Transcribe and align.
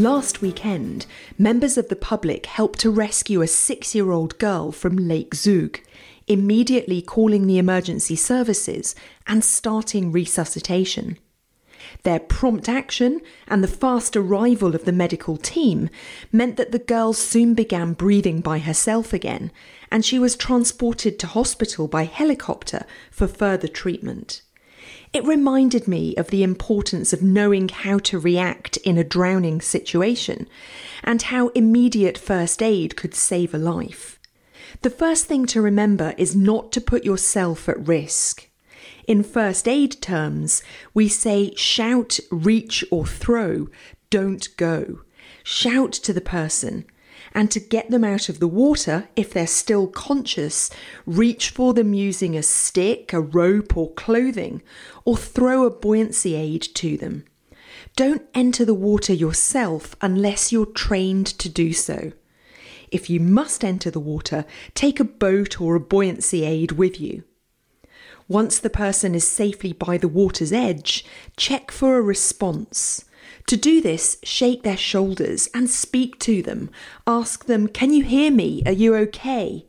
Last 0.00 0.40
weekend, 0.40 1.04
members 1.36 1.76
of 1.76 1.90
the 1.90 1.94
public 1.94 2.46
helped 2.46 2.78
to 2.78 2.90
rescue 2.90 3.42
a 3.42 3.46
six 3.46 3.94
year 3.94 4.12
old 4.12 4.38
girl 4.38 4.72
from 4.72 4.96
Lake 4.96 5.34
Zug, 5.34 5.78
immediately 6.26 7.02
calling 7.02 7.46
the 7.46 7.58
emergency 7.58 8.16
services 8.16 8.94
and 9.26 9.44
starting 9.44 10.10
resuscitation. 10.10 11.18
Their 12.02 12.18
prompt 12.18 12.66
action 12.66 13.20
and 13.46 13.62
the 13.62 13.68
fast 13.68 14.16
arrival 14.16 14.74
of 14.74 14.86
the 14.86 14.92
medical 14.92 15.36
team 15.36 15.90
meant 16.32 16.56
that 16.56 16.72
the 16.72 16.78
girl 16.78 17.12
soon 17.12 17.52
began 17.52 17.92
breathing 17.92 18.40
by 18.40 18.60
herself 18.60 19.12
again, 19.12 19.52
and 19.90 20.02
she 20.02 20.18
was 20.18 20.34
transported 20.34 21.18
to 21.18 21.26
hospital 21.26 21.88
by 21.88 22.04
helicopter 22.04 22.86
for 23.10 23.28
further 23.28 23.68
treatment. 23.68 24.40
It 25.12 25.24
reminded 25.24 25.88
me 25.88 26.14
of 26.16 26.28
the 26.28 26.44
importance 26.44 27.12
of 27.12 27.22
knowing 27.22 27.68
how 27.68 27.98
to 27.98 28.18
react 28.18 28.76
in 28.78 28.96
a 28.96 29.02
drowning 29.02 29.60
situation 29.60 30.46
and 31.02 31.20
how 31.20 31.48
immediate 31.48 32.16
first 32.16 32.62
aid 32.62 32.96
could 32.96 33.14
save 33.14 33.52
a 33.52 33.58
life. 33.58 34.20
The 34.82 34.90
first 34.90 35.26
thing 35.26 35.46
to 35.46 35.60
remember 35.60 36.14
is 36.16 36.36
not 36.36 36.70
to 36.72 36.80
put 36.80 37.04
yourself 37.04 37.68
at 37.68 37.88
risk. 37.88 38.48
In 39.08 39.24
first 39.24 39.66
aid 39.66 40.00
terms, 40.00 40.62
we 40.94 41.08
say 41.08 41.52
shout, 41.56 42.20
reach, 42.30 42.84
or 42.92 43.04
throw, 43.04 43.66
don't 44.10 44.48
go. 44.56 45.00
Shout 45.42 45.92
to 45.92 46.12
the 46.12 46.20
person, 46.20 46.84
and 47.32 47.50
to 47.50 47.60
get 47.60 47.90
them 47.90 48.04
out 48.04 48.28
of 48.28 48.40
the 48.40 48.48
water, 48.48 49.08
if 49.16 49.32
they're 49.32 49.46
still 49.46 49.86
conscious, 49.86 50.70
reach 51.06 51.50
for 51.50 51.72
them 51.74 51.94
using 51.94 52.36
a 52.36 52.42
stick, 52.42 53.12
a 53.12 53.20
rope, 53.20 53.76
or 53.76 53.92
clothing, 53.92 54.62
or 55.04 55.16
throw 55.16 55.64
a 55.64 55.70
buoyancy 55.70 56.34
aid 56.34 56.62
to 56.74 56.96
them. 56.96 57.24
Don't 57.96 58.22
enter 58.34 58.64
the 58.64 58.74
water 58.74 59.12
yourself 59.12 59.94
unless 60.00 60.52
you're 60.52 60.66
trained 60.66 61.26
to 61.26 61.48
do 61.48 61.72
so. 61.72 62.12
If 62.90 63.08
you 63.08 63.20
must 63.20 63.64
enter 63.64 63.90
the 63.90 64.00
water, 64.00 64.44
take 64.74 64.98
a 64.98 65.04
boat 65.04 65.60
or 65.60 65.76
a 65.76 65.80
buoyancy 65.80 66.44
aid 66.44 66.72
with 66.72 67.00
you. 67.00 67.24
Once 68.26 68.58
the 68.58 68.70
person 68.70 69.14
is 69.14 69.26
safely 69.26 69.72
by 69.72 69.98
the 69.98 70.08
water's 70.08 70.52
edge, 70.52 71.04
check 71.36 71.70
for 71.70 71.96
a 71.96 72.02
response. 72.02 73.04
To 73.46 73.56
do 73.56 73.80
this, 73.80 74.18
shake 74.22 74.62
their 74.62 74.76
shoulders 74.76 75.48
and 75.52 75.68
speak 75.68 76.18
to 76.20 76.42
them. 76.42 76.70
Ask 77.06 77.46
them, 77.46 77.66
Can 77.68 77.92
you 77.92 78.04
hear 78.04 78.30
me? 78.30 78.62
Are 78.64 78.72
you 78.72 78.94
okay? 78.94 79.66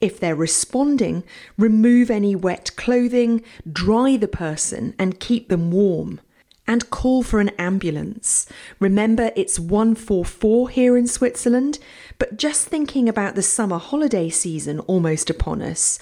If 0.00 0.18
they're 0.18 0.34
responding, 0.34 1.24
remove 1.58 2.10
any 2.10 2.34
wet 2.34 2.74
clothing, 2.76 3.42
dry 3.70 4.16
the 4.16 4.28
person, 4.28 4.94
and 4.98 5.20
keep 5.20 5.48
them 5.48 5.70
warm. 5.70 6.20
And 6.66 6.88
call 6.88 7.24
for 7.24 7.40
an 7.40 7.48
ambulance. 7.58 8.46
Remember, 8.78 9.32
it's 9.34 9.58
144 9.58 10.68
here 10.68 10.96
in 10.96 11.08
Switzerland, 11.08 11.80
but 12.16 12.36
just 12.36 12.68
thinking 12.68 13.08
about 13.08 13.34
the 13.34 13.42
summer 13.42 13.78
holiday 13.78 14.30
season 14.30 14.78
almost 14.80 15.28
upon 15.28 15.62
us, 15.62 15.98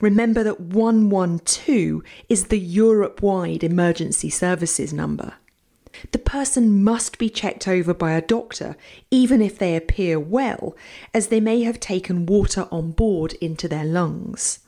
remember 0.00 0.44
that 0.44 0.60
112 0.60 2.02
is 2.28 2.46
the 2.46 2.60
Europe 2.60 3.20
wide 3.20 3.64
emergency 3.64 4.30
services 4.30 4.92
number. 4.92 5.34
The 6.12 6.18
person 6.18 6.82
must 6.82 7.18
be 7.18 7.28
checked 7.28 7.68
over 7.68 7.92
by 7.92 8.12
a 8.12 8.22
doctor, 8.22 8.76
even 9.10 9.42
if 9.42 9.58
they 9.58 9.76
appear 9.76 10.18
well, 10.18 10.74
as 11.12 11.28
they 11.28 11.40
may 11.40 11.62
have 11.62 11.80
taken 11.80 12.26
water 12.26 12.66
on 12.70 12.92
board 12.92 13.34
into 13.34 13.68
their 13.68 13.84
lungs. 13.84 14.60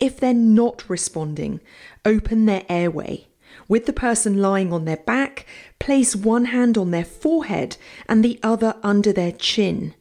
If 0.00 0.18
they're 0.18 0.34
not 0.34 0.88
responding, 0.88 1.60
open 2.04 2.46
their 2.46 2.64
airway. 2.68 3.26
With 3.68 3.86
the 3.86 3.92
person 3.92 4.40
lying 4.40 4.72
on 4.72 4.84
their 4.84 4.96
back, 4.96 5.46
place 5.78 6.16
one 6.16 6.46
hand 6.46 6.76
on 6.76 6.90
their 6.90 7.04
forehead 7.04 7.76
and 8.08 8.24
the 8.24 8.40
other 8.42 8.76
under 8.82 9.12
their 9.12 9.32
chin. 9.32 9.94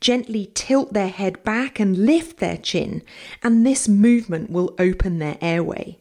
Gently 0.00 0.50
tilt 0.54 0.92
their 0.92 1.08
head 1.08 1.42
back 1.44 1.78
and 1.78 2.06
lift 2.06 2.38
their 2.38 2.56
chin, 2.56 3.02
and 3.42 3.66
this 3.66 3.88
movement 3.88 4.50
will 4.50 4.74
open 4.78 5.18
their 5.18 5.36
airway. 5.40 5.98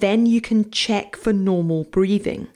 Then 0.00 0.26
you 0.26 0.40
can 0.40 0.70
check 0.70 1.14
for 1.14 1.32
normal 1.32 1.84
breathing. 1.84 2.48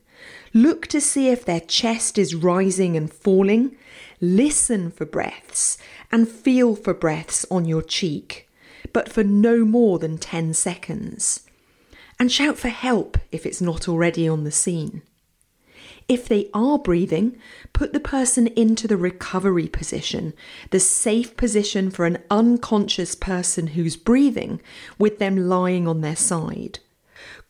Look 0.56 0.86
to 0.86 1.02
see 1.02 1.28
if 1.28 1.44
their 1.44 1.60
chest 1.60 2.16
is 2.16 2.34
rising 2.34 2.96
and 2.96 3.12
falling. 3.12 3.76
Listen 4.22 4.90
for 4.90 5.04
breaths 5.04 5.76
and 6.10 6.26
feel 6.26 6.74
for 6.74 6.94
breaths 6.94 7.44
on 7.50 7.66
your 7.66 7.82
cheek, 7.82 8.48
but 8.94 9.12
for 9.12 9.22
no 9.22 9.66
more 9.66 9.98
than 9.98 10.16
10 10.16 10.54
seconds. 10.54 11.44
And 12.18 12.32
shout 12.32 12.56
for 12.56 12.70
help 12.70 13.18
if 13.30 13.44
it's 13.44 13.60
not 13.60 13.86
already 13.86 14.26
on 14.26 14.44
the 14.44 14.50
scene. 14.50 15.02
If 16.08 16.26
they 16.26 16.48
are 16.54 16.78
breathing, 16.78 17.36
put 17.74 17.92
the 17.92 18.00
person 18.00 18.46
into 18.46 18.88
the 18.88 18.96
recovery 18.96 19.68
position, 19.68 20.32
the 20.70 20.80
safe 20.80 21.36
position 21.36 21.90
for 21.90 22.06
an 22.06 22.22
unconscious 22.30 23.14
person 23.14 23.66
who's 23.66 23.96
breathing, 23.96 24.62
with 24.98 25.18
them 25.18 25.36
lying 25.36 25.86
on 25.86 26.00
their 26.00 26.16
side 26.16 26.78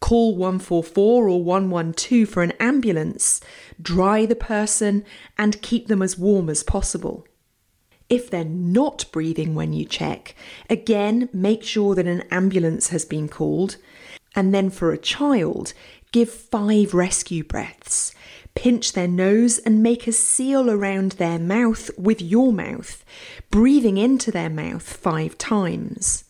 call 0.00 0.36
144 0.36 1.28
or 1.28 1.42
112 1.42 2.28
for 2.28 2.42
an 2.42 2.52
ambulance, 2.60 3.40
dry 3.80 4.26
the 4.26 4.36
person, 4.36 5.04
and 5.38 5.62
keep 5.62 5.88
them 5.88 6.02
as 6.02 6.18
warm 6.18 6.48
as 6.48 6.62
possible. 6.62 7.26
If 8.08 8.30
they're 8.30 8.44
not 8.44 9.06
breathing 9.10 9.54
when 9.54 9.72
you 9.72 9.84
check, 9.84 10.34
again 10.70 11.28
make 11.32 11.62
sure 11.62 11.94
that 11.94 12.06
an 12.06 12.22
ambulance 12.30 12.88
has 12.88 13.04
been 13.04 13.28
called. 13.28 13.76
And 14.34 14.54
then 14.54 14.70
for 14.70 14.92
a 14.92 14.98
child, 14.98 15.72
give 16.12 16.30
five 16.30 16.94
rescue 16.94 17.42
breaths. 17.42 18.14
Pinch 18.54 18.92
their 18.92 19.08
nose 19.08 19.58
and 19.58 19.82
make 19.82 20.06
a 20.06 20.12
seal 20.12 20.70
around 20.70 21.12
their 21.12 21.38
mouth 21.38 21.90
with 21.98 22.22
your 22.22 22.52
mouth, 22.52 23.04
breathing 23.50 23.98
into 23.98 24.30
their 24.30 24.50
mouth 24.50 24.82
five 24.82 25.36
times 25.36 26.24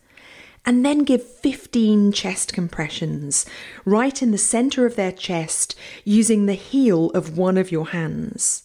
and 0.67 0.85
then 0.85 1.05
give 1.05 1.23
15 1.23 2.11
chest 2.11 2.51
compressions 2.51 3.45
right 3.85 4.21
in 4.21 4.31
the 4.31 4.37
center 4.37 4.85
of 4.85 4.97
their 4.97 5.13
chest 5.13 5.75
using 6.03 6.45
the 6.45 6.55
heel 6.55 7.09
of 7.11 7.37
one 7.37 7.57
of 7.57 7.71
your 7.71 7.87
hands. 7.87 8.63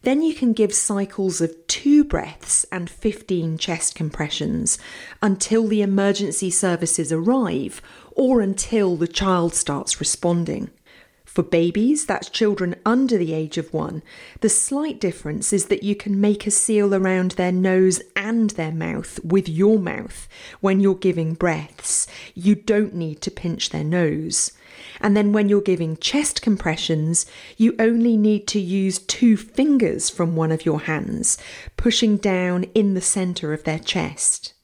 Then 0.00 0.22
you 0.22 0.34
can 0.34 0.54
give 0.54 0.72
cycles 0.72 1.42
of 1.42 1.54
two 1.66 2.04
breaths 2.04 2.64
and 2.72 2.88
15 2.88 3.58
chest 3.58 3.94
compressions 3.94 4.78
until 5.20 5.66
the 5.66 5.82
emergency 5.82 6.50
services 6.50 7.12
arrive 7.12 7.82
or 8.12 8.40
until 8.40 8.96
the 8.96 9.08
child 9.08 9.54
starts 9.54 10.00
responding. 10.00 10.70
For 11.36 11.42
babies, 11.42 12.06
that's 12.06 12.30
children 12.30 12.76
under 12.86 13.18
the 13.18 13.34
age 13.34 13.58
of 13.58 13.74
one, 13.74 14.02
the 14.40 14.48
slight 14.48 14.98
difference 14.98 15.52
is 15.52 15.66
that 15.66 15.82
you 15.82 15.94
can 15.94 16.18
make 16.18 16.46
a 16.46 16.50
seal 16.50 16.94
around 16.94 17.32
their 17.32 17.52
nose 17.52 18.00
and 18.16 18.48
their 18.48 18.72
mouth 18.72 19.20
with 19.22 19.46
your 19.46 19.78
mouth 19.78 20.28
when 20.62 20.80
you're 20.80 20.94
giving 20.94 21.34
breaths. 21.34 22.06
You 22.34 22.54
don't 22.54 22.94
need 22.94 23.20
to 23.20 23.30
pinch 23.30 23.68
their 23.68 23.84
nose. 23.84 24.52
And 24.98 25.14
then 25.14 25.34
when 25.34 25.50
you're 25.50 25.60
giving 25.60 25.98
chest 25.98 26.40
compressions, 26.40 27.26
you 27.58 27.76
only 27.78 28.16
need 28.16 28.48
to 28.48 28.58
use 28.58 28.98
two 28.98 29.36
fingers 29.36 30.08
from 30.08 30.36
one 30.36 30.52
of 30.52 30.64
your 30.64 30.80
hands, 30.80 31.36
pushing 31.76 32.16
down 32.16 32.64
in 32.74 32.94
the 32.94 33.02
centre 33.02 33.52
of 33.52 33.64
their 33.64 33.78
chest. 33.78 34.54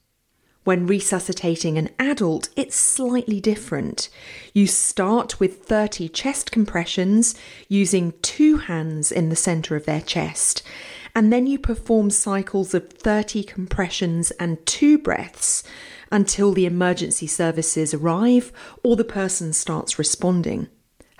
When 0.63 0.87
resuscitating 0.87 1.77
an 1.77 1.89
adult, 1.99 2.47
it's 2.55 2.75
slightly 2.75 3.41
different. 3.41 4.07
You 4.53 4.65
start 4.65 5.37
with 5.39 5.65
30 5.65 6.07
chest 6.07 6.51
compressions 6.51 7.35
using 7.67 8.13
two 8.21 8.57
hands 8.57 9.11
in 9.11 9.27
the 9.27 9.35
centre 9.35 9.75
of 9.75 9.85
their 9.85 9.99
chest, 9.99 10.63
and 11.13 11.33
then 11.33 11.47
you 11.47 11.59
perform 11.59 12.09
cycles 12.11 12.73
of 12.73 12.89
30 12.89 13.43
compressions 13.43 14.31
and 14.31 14.65
two 14.65 14.97
breaths 14.97 15.63
until 16.11 16.53
the 16.53 16.65
emergency 16.65 17.27
services 17.27 17.93
arrive 17.93 18.53
or 18.83 18.95
the 18.95 19.03
person 19.03 19.51
starts 19.51 19.99
responding. 19.99 20.69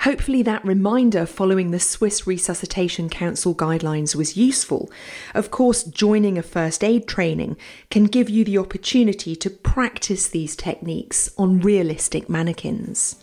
Hopefully, 0.03 0.41
that 0.41 0.65
reminder 0.65 1.25
following 1.25 1.71
the 1.71 1.79
Swiss 1.79 2.27
Resuscitation 2.27 3.07
Council 3.07 3.55
guidelines 3.55 4.15
was 4.15 4.35
useful. 4.35 4.91
Of 5.33 5.49
course, 5.49 5.83
joining 5.83 6.37
a 6.37 6.43
first 6.43 6.83
aid 6.83 7.07
training 7.07 7.55
can 7.89 8.05
give 8.05 8.29
you 8.29 8.43
the 8.43 8.57
opportunity 8.57 9.33
to 9.37 9.49
practice 9.49 10.27
these 10.27 10.57
techniques 10.57 11.31
on 11.37 11.61
realistic 11.61 12.29
mannequins. 12.29 13.15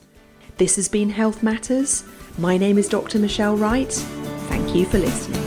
This 0.56 0.76
has 0.76 0.88
been 0.88 1.10
Health 1.10 1.42
Matters. 1.42 2.02
My 2.38 2.56
name 2.56 2.78
is 2.78 2.88
Dr. 2.88 3.18
Michelle 3.18 3.58
Wright. 3.58 3.92
Thank 4.48 4.74
you 4.74 4.86
for 4.86 4.98
listening. 4.98 5.39